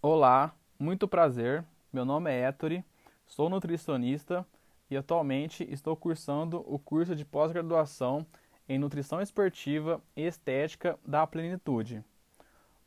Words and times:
Olá, 0.00 0.54
muito 0.78 1.08
prazer. 1.08 1.64
Meu 1.92 2.04
nome 2.04 2.30
é 2.30 2.48
Ettore, 2.48 2.84
sou 3.26 3.50
nutricionista 3.50 4.46
e 4.88 4.96
atualmente 4.96 5.66
estou 5.68 5.96
cursando 5.96 6.64
o 6.72 6.78
curso 6.78 7.16
de 7.16 7.24
pós-graduação 7.24 8.24
em 8.68 8.78
Nutrição 8.78 9.20
Esportiva 9.20 10.00
e 10.14 10.22
Estética 10.22 10.96
da 11.04 11.26
Plenitude. 11.26 12.04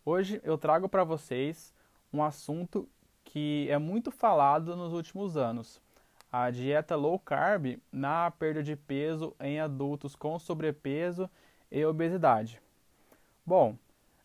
Hoje 0.05 0.39
eu 0.41 0.57
trago 0.57 0.87
para 0.87 1.03
vocês 1.03 1.73
um 2.13 2.23
assunto 2.23 2.87
que 3.25 3.67
é 3.69 3.77
muito 3.77 4.09
falado 4.09 4.73
nos 4.77 4.93
últimos 4.93 5.35
anos: 5.35 5.81
a 6.31 6.49
dieta 6.49 6.95
low 6.95 7.19
carb 7.19 7.77
na 7.91 8.31
perda 8.31 8.63
de 8.63 8.77
peso 8.77 9.35
em 9.41 9.59
adultos 9.59 10.15
com 10.15 10.39
sobrepeso 10.39 11.29
e 11.69 11.83
obesidade. 11.83 12.61
Bom, 13.45 13.75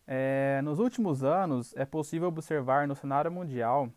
é, 0.07 0.61
nos 0.63 0.79
últimos 0.79 1.21
anos, 1.21 1.75
é 1.75 1.83
possível 1.83 2.29
observar 2.29 2.87
no 2.87 2.95
cenário 2.95 3.29
mundial 3.29 3.89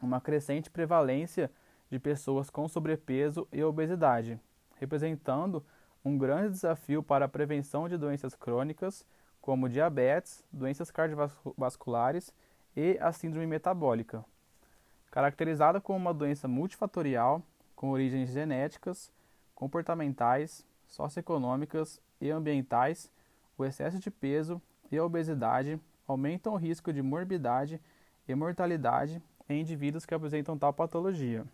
uma 0.00 0.20
crescente 0.20 0.70
prevalência 0.70 1.50
de 1.90 1.98
pessoas 1.98 2.48
com 2.48 2.68
sobrepeso 2.68 3.48
e 3.52 3.62
obesidade, 3.64 4.38
representando 4.76 5.64
um 6.04 6.16
grande 6.16 6.50
desafio 6.50 7.02
para 7.02 7.24
a 7.24 7.28
prevenção 7.28 7.88
de 7.88 7.96
doenças 7.96 8.34
crônicas, 8.36 9.04
como 9.40 9.68
diabetes, 9.68 10.44
doenças 10.52 10.90
cardiovasculares 10.90 12.32
e 12.76 12.96
a 13.00 13.12
síndrome 13.12 13.46
metabólica. 13.46 14.24
Caracterizada 15.10 15.80
como 15.80 15.98
uma 15.98 16.14
doença 16.14 16.46
multifatorial, 16.46 17.42
com 17.74 17.90
origens 17.90 18.30
genéticas, 18.30 19.10
comportamentais, 19.54 20.64
socioeconômicas 20.86 22.00
e 22.20 22.30
ambientais, 22.30 23.10
o 23.58 23.64
excesso 23.64 23.98
de 23.98 24.10
peso 24.10 24.62
e 24.90 24.98
a 24.98 25.04
obesidade 25.04 25.80
aumentam 26.06 26.54
o 26.54 26.56
risco 26.56 26.92
de 26.92 27.02
morbidade 27.02 27.80
e 28.28 28.34
mortalidade 28.34 29.22
em 29.48 29.60
indivíduos 29.60 30.06
que 30.06 30.14
apresentam 30.14 30.56
tal 30.56 30.72
patologia. 30.72 31.44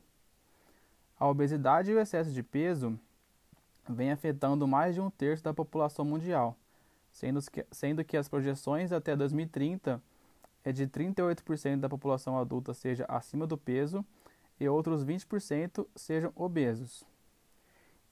A 1.18 1.28
obesidade 1.28 1.90
e 1.90 1.94
o 1.94 2.00
excesso 2.00 2.30
de 2.30 2.42
peso 2.42 2.98
vêm 3.88 4.10
afetando 4.10 4.66
mais 4.66 4.94
de 4.94 5.00
um 5.00 5.10
terço 5.10 5.42
da 5.42 5.52
população 5.52 6.04
mundial, 6.04 6.56
sendo 7.10 7.40
que, 7.42 7.66
sendo 7.70 8.04
que 8.04 8.16
as 8.16 8.28
projeções 8.28 8.92
até 8.92 9.16
2030 9.16 10.02
é 10.64 10.72
de 10.72 10.86
38% 10.86 11.80
da 11.80 11.88
população 11.88 12.38
adulta 12.38 12.72
seja 12.72 13.04
acima 13.08 13.46
do 13.46 13.56
peso 13.56 14.04
e 14.58 14.68
outros 14.68 15.04
20% 15.04 15.86
sejam 15.96 16.32
obesos. 16.36 17.04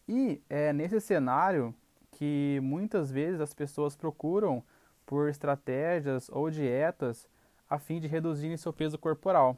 E 0.08 0.40
é 0.48 0.72
nesse 0.72 1.00
cenário 1.00 1.74
que 2.12 2.58
muitas 2.62 3.10
vezes 3.10 3.40
as 3.40 3.52
pessoas 3.52 3.94
procuram 3.94 4.64
por 5.08 5.30
estratégias 5.30 6.28
ou 6.28 6.50
dietas 6.50 7.26
a 7.68 7.78
fim 7.78 7.98
de 7.98 8.06
reduzir 8.06 8.58
seu 8.58 8.74
peso 8.74 8.98
corporal, 8.98 9.56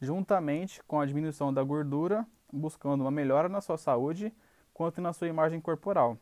juntamente 0.00 0.82
com 0.82 1.00
a 1.00 1.06
diminuição 1.06 1.54
da 1.54 1.62
gordura, 1.62 2.26
buscando 2.52 3.02
uma 3.02 3.10
melhora 3.10 3.48
na 3.48 3.60
sua 3.60 3.78
saúde 3.78 4.34
quanto 4.72 5.00
na 5.00 5.12
sua 5.12 5.28
imagem 5.28 5.60
corporal. 5.60 6.18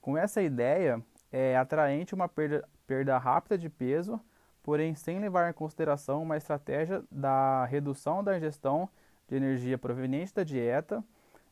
Com 0.00 0.16
essa 0.16 0.40
ideia, 0.40 1.04
é 1.30 1.54
atraente 1.54 2.14
uma 2.14 2.26
perda, 2.26 2.66
perda 2.86 3.18
rápida 3.18 3.58
de 3.58 3.68
peso, 3.68 4.18
porém 4.62 4.94
sem 4.94 5.20
levar 5.20 5.50
em 5.50 5.52
consideração 5.52 6.22
uma 6.22 6.38
estratégia 6.38 7.04
da 7.10 7.66
redução 7.66 8.24
da 8.24 8.34
ingestão 8.34 8.88
de 9.28 9.36
energia 9.36 9.76
proveniente 9.76 10.32
da 10.34 10.42
dieta, 10.42 11.04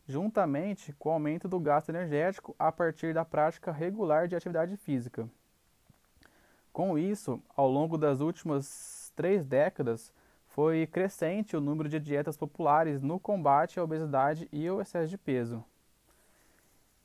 juntamente 0.08 0.94
com 0.94 1.10
o 1.10 1.12
aumento 1.12 1.46
do 1.46 1.60
gasto 1.60 1.90
energético 1.90 2.56
a 2.58 2.72
partir 2.72 3.12
da 3.12 3.22
prática 3.22 3.70
regular 3.70 4.26
de 4.28 4.34
atividade 4.34 4.78
física. 4.78 5.28
Com 6.72 6.98
isso, 6.98 7.42
ao 7.56 7.68
longo 7.68 7.98
das 7.98 8.20
últimas 8.20 9.12
três 9.16 9.44
décadas, 9.44 10.12
foi 10.48 10.86
crescente 10.86 11.56
o 11.56 11.60
número 11.60 11.88
de 11.88 11.98
dietas 12.00 12.36
populares 12.36 13.00
no 13.00 13.18
combate 13.18 13.78
à 13.78 13.84
obesidade 13.84 14.48
e 14.52 14.66
ao 14.66 14.80
excesso 14.80 15.08
de 15.08 15.18
peso. 15.18 15.64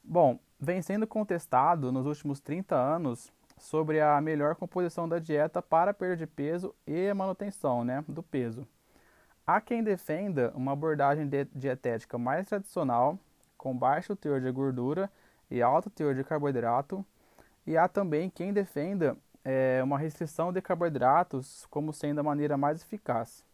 Bom, 0.03 0.39
vem 0.59 0.81
sendo 0.81 1.07
contestado 1.07 1.91
nos 1.91 2.05
últimos 2.05 2.39
30 2.39 2.75
anos 2.75 3.31
sobre 3.57 4.01
a 4.01 4.19
melhor 4.21 4.55
composição 4.55 5.07
da 5.07 5.19
dieta 5.19 5.61
para 5.61 5.91
a 5.91 5.93
perda 5.93 6.17
de 6.17 6.27
peso 6.27 6.73
e 6.85 7.07
a 7.07 7.15
manutenção 7.15 7.83
né, 7.83 8.03
do 8.07 8.21
peso. 8.21 8.67
Há 9.47 9.61
quem 9.61 9.83
defenda 9.83 10.51
uma 10.55 10.71
abordagem 10.71 11.29
dietética 11.53 12.17
mais 12.17 12.47
tradicional, 12.47 13.17
com 13.57 13.77
baixo 13.77 14.15
teor 14.15 14.41
de 14.41 14.51
gordura 14.51 15.09
e 15.49 15.61
alto 15.61 15.89
teor 15.89 16.15
de 16.15 16.23
carboidrato, 16.23 17.05
e 17.65 17.77
há 17.77 17.87
também 17.87 18.29
quem 18.29 18.51
defenda 18.51 19.15
é, 19.45 19.79
uma 19.83 19.99
restrição 19.99 20.51
de 20.51 20.59
carboidratos 20.61 21.67
como 21.69 21.93
sendo 21.93 22.19
a 22.19 22.23
maneira 22.23 22.57
mais 22.57 22.81
eficaz. 22.81 23.45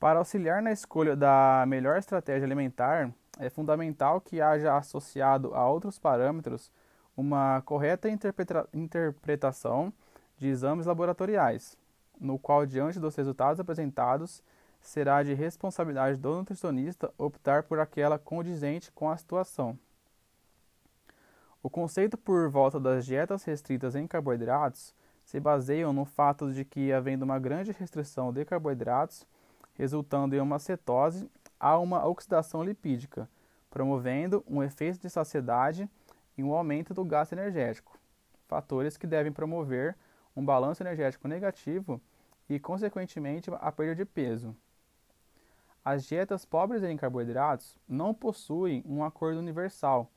Para 0.00 0.18
auxiliar 0.18 0.62
na 0.62 0.72
escolha 0.72 1.14
da 1.14 1.64
melhor 1.68 1.98
estratégia 1.98 2.46
alimentar, 2.46 3.12
é 3.38 3.50
fundamental 3.50 4.18
que 4.20 4.40
haja 4.40 4.74
associado 4.74 5.54
a 5.54 5.68
outros 5.68 5.98
parâmetros 5.98 6.72
uma 7.14 7.60
correta 7.66 8.08
interpreta 8.08 8.66
interpretação 8.72 9.92
de 10.38 10.48
exames 10.48 10.86
laboratoriais, 10.86 11.76
no 12.18 12.38
qual, 12.38 12.64
diante 12.64 12.98
dos 12.98 13.14
resultados 13.14 13.60
apresentados, 13.60 14.42
será 14.80 15.22
de 15.22 15.34
responsabilidade 15.34 16.16
do 16.16 16.34
nutricionista 16.36 17.12
optar 17.18 17.64
por 17.64 17.78
aquela 17.78 18.18
condizente 18.18 18.90
com 18.92 19.10
a 19.10 19.16
situação. 19.18 19.78
O 21.62 21.68
conceito 21.68 22.16
por 22.16 22.48
volta 22.48 22.80
das 22.80 23.04
dietas 23.04 23.44
restritas 23.44 23.94
em 23.94 24.06
carboidratos 24.06 24.94
se 25.22 25.38
baseiam 25.38 25.92
no 25.92 26.06
fato 26.06 26.50
de 26.50 26.64
que, 26.64 26.90
havendo 26.90 27.22
uma 27.22 27.38
grande 27.38 27.70
restrição 27.70 28.32
de 28.32 28.46
carboidratos, 28.46 29.26
resultando 29.74 30.34
em 30.34 30.40
uma 30.40 30.58
cetose, 30.58 31.30
há 31.58 31.78
uma 31.78 32.06
oxidação 32.06 32.64
lipídica, 32.64 33.28
promovendo 33.68 34.42
um 34.48 34.62
efeito 34.62 34.98
de 35.00 35.10
saciedade 35.10 35.86
e 36.36 36.42
um 36.42 36.54
aumento 36.54 36.94
do 36.94 37.04
gasto 37.04 37.32
energético, 37.32 37.98
fatores 38.48 38.96
que 38.96 39.06
devem 39.06 39.30
promover 39.30 39.94
um 40.34 40.42
balanço 40.42 40.82
energético 40.82 41.28
negativo 41.28 42.00
e, 42.48 42.58
consequentemente, 42.58 43.50
a 43.60 43.70
perda 43.70 43.96
de 43.96 44.06
peso. 44.06 44.56
As 45.84 46.04
dietas 46.04 46.46
pobres 46.46 46.82
em 46.82 46.96
carboidratos 46.96 47.78
não 47.86 48.14
possuem 48.14 48.82
um 48.86 49.04
acordo 49.04 49.38
universal 49.38 50.10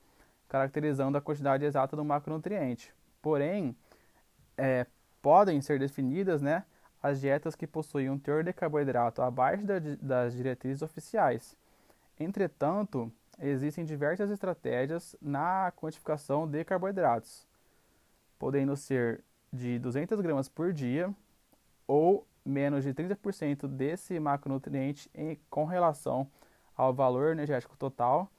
caracterizando 0.54 1.18
a 1.18 1.22
quantidade 1.22 1.66
exata 1.66 1.96
do 1.96 2.06
macronutriente. 2.06 2.94
Porém, 3.24 3.76
é, 4.56 4.86
podem 5.20 5.60
ser 5.62 5.80
definidas 5.80 6.44
né, 6.44 6.64
as 7.02 7.20
dietas 7.20 7.56
que 7.56 7.66
possuem 7.66 8.08
um 8.08 8.20
teor 8.20 8.44
de 8.44 8.54
carboidrato 8.54 9.24
abaixo 9.24 9.66
da, 9.66 9.80
das 10.00 10.36
diretrizes 10.36 10.84
oficiais. 10.84 11.58
Entretanto, 12.20 13.12
existem 13.40 13.84
diversas 13.84 14.30
estratégias 14.30 15.16
na 15.20 15.74
quantificação 15.76 16.48
de 16.48 16.64
carboidratos, 16.64 17.48
podendo 18.38 18.76
ser 18.76 19.24
de 19.52 19.80
200 19.80 20.22
gramas 20.22 20.48
por 20.48 20.72
dia 20.72 21.12
ou 21.88 22.28
menos 22.46 22.84
de 22.84 22.94
30% 22.94 23.68
desse 23.68 24.20
macronutriente 24.20 25.10
em, 25.16 25.36
com 25.50 25.66
relação 25.66 26.30
ao 26.78 26.94
valor 26.94 27.32
energético 27.32 27.76
total 27.76 28.30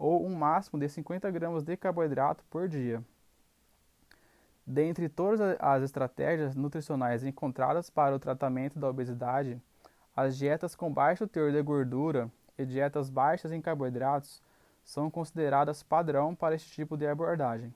ou 0.00 0.26
um 0.26 0.34
máximo 0.34 0.80
de 0.80 0.88
50 0.88 1.30
gramas 1.30 1.62
de 1.62 1.76
carboidrato 1.76 2.42
por 2.48 2.66
dia. 2.66 3.04
Dentre 4.66 5.10
todas 5.10 5.40
as 5.60 5.82
estratégias 5.82 6.56
nutricionais 6.56 7.22
encontradas 7.22 7.90
para 7.90 8.16
o 8.16 8.18
tratamento 8.18 8.78
da 8.78 8.88
obesidade, 8.88 9.60
as 10.16 10.38
dietas 10.38 10.74
com 10.74 10.90
baixo 10.90 11.26
teor 11.26 11.52
de 11.52 11.62
gordura 11.62 12.30
e 12.56 12.64
dietas 12.64 13.10
baixas 13.10 13.52
em 13.52 13.60
carboidratos 13.60 14.42
são 14.82 15.10
consideradas 15.10 15.82
padrão 15.82 16.34
para 16.34 16.54
este 16.54 16.70
tipo 16.72 16.96
de 16.96 17.06
abordagem. 17.06 17.74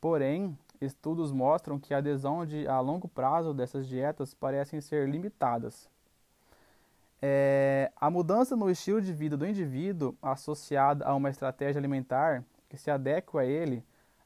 Porém, 0.00 0.58
estudos 0.80 1.30
mostram 1.30 1.78
que 1.78 1.94
a 1.94 1.98
adesão 1.98 2.44
de, 2.44 2.66
a 2.66 2.80
longo 2.80 3.06
prazo 3.06 3.54
dessas 3.54 3.86
dietas 3.86 4.34
parecem 4.34 4.80
ser 4.80 5.08
limitadas. 5.08 5.88
É, 7.20 7.90
a 7.96 8.10
mudança 8.10 8.54
no 8.56 8.70
estilo 8.70 9.00
de 9.00 9.12
vida 9.12 9.36
do 9.36 9.46
indivíduo, 9.46 10.16
associada 10.20 11.04
a 11.04 11.14
uma 11.14 11.30
estratégia 11.30 11.78
alimentar 11.78 12.44
que 12.68 12.76
se 12.76 12.90
adequa 12.90 13.40
a 13.40 13.44
ele, 13.44 13.84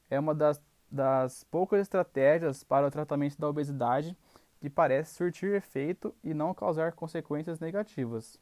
é 0.09 0.19
uma 0.19 0.35
das, 0.35 0.61
das 0.91 1.45
poucas 1.45 1.81
estratégias 1.81 2.65
para 2.65 2.87
o 2.87 2.91
tratamento 2.91 3.39
da 3.39 3.49
obesidade 3.49 4.17
que 4.61 4.69
parece 4.69 5.15
surtir 5.15 5.55
efeito 5.55 6.15
e 6.23 6.35
não 6.35 6.53
causar 6.53 6.93
consequências 6.93 7.61
negativas. 7.61 8.39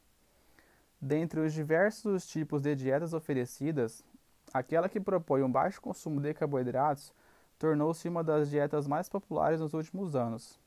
Dentre 0.99 1.39
os 1.39 1.53
diversos 1.53 2.27
tipos 2.27 2.61
de 2.61 2.75
dietas 2.75 3.13
oferecidas, 3.13 4.03
aquela 4.53 4.89
que 4.89 4.99
propõe 4.99 5.43
um 5.43 5.51
baixo 5.51 5.81
consumo 5.81 6.19
de 6.19 6.33
carboidratos 6.33 7.13
tornou-se 7.57 8.07
uma 8.09 8.23
das 8.23 8.49
dietas 8.49 8.87
mais 8.87 9.07
populares 9.07 9.61
nos 9.61 9.73
últimos 9.73 10.15
anos. 10.15 10.59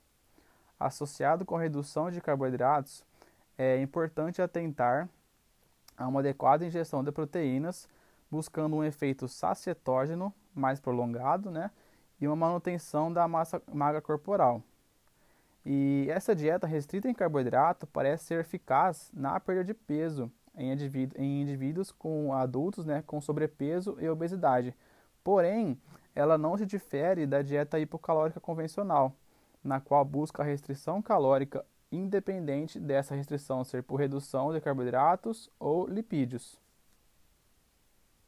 Associado 0.80 1.44
com 1.44 1.56
a 1.56 1.60
redução 1.60 2.10
de 2.10 2.20
carboidratos, 2.20 3.04
é 3.62 3.80
importante 3.80 4.42
atentar 4.42 5.08
a 5.96 6.08
uma 6.08 6.20
adequada 6.20 6.66
ingestão 6.66 7.04
de 7.04 7.12
proteínas, 7.12 7.88
buscando 8.30 8.74
um 8.74 8.82
efeito 8.82 9.28
sacietógeno 9.28 10.34
mais 10.54 10.80
prolongado 10.80 11.50
né, 11.50 11.70
e 12.20 12.26
uma 12.26 12.34
manutenção 12.34 13.12
da 13.12 13.28
massa 13.28 13.62
magra 13.72 14.00
corporal. 14.00 14.62
E 15.64 16.06
essa 16.10 16.34
dieta 16.34 16.66
restrita 16.66 17.08
em 17.08 17.14
carboidrato 17.14 17.86
parece 17.86 18.24
ser 18.24 18.40
eficaz 18.40 19.10
na 19.14 19.38
perda 19.38 19.62
de 19.64 19.74
peso 19.74 20.30
em, 20.56 20.72
em 21.16 21.42
indivíduos 21.42 21.92
com 21.92 22.32
adultos 22.32 22.84
né, 22.84 23.04
com 23.06 23.20
sobrepeso 23.20 23.96
e 24.00 24.08
obesidade. 24.08 24.74
Porém, 25.22 25.80
ela 26.16 26.36
não 26.36 26.58
se 26.58 26.66
difere 26.66 27.26
da 27.26 27.42
dieta 27.42 27.78
hipocalórica 27.78 28.40
convencional, 28.40 29.14
na 29.62 29.80
qual 29.80 30.04
busca 30.04 30.42
a 30.42 30.44
restrição 30.44 31.00
calórica 31.00 31.64
independente 31.92 32.80
dessa 32.80 33.14
restrição 33.14 33.62
ser 33.62 33.82
por 33.82 33.96
redução 33.96 34.52
de 34.52 34.60
carboidratos 34.60 35.50
ou 35.60 35.86
lipídios. 35.86 36.61